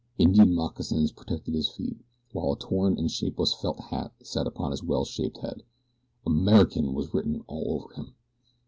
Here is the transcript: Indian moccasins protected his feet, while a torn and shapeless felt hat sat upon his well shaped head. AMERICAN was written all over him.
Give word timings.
Indian 0.17 0.55
moccasins 0.55 1.11
protected 1.11 1.53
his 1.53 1.69
feet, 1.69 2.03
while 2.31 2.53
a 2.53 2.57
torn 2.57 2.97
and 2.97 3.11
shapeless 3.11 3.53
felt 3.53 3.79
hat 3.79 4.11
sat 4.23 4.47
upon 4.47 4.71
his 4.71 4.81
well 4.81 5.05
shaped 5.05 5.37
head. 5.41 5.61
AMERICAN 6.25 6.95
was 6.95 7.13
written 7.13 7.43
all 7.45 7.75
over 7.83 7.93
him. 7.93 8.15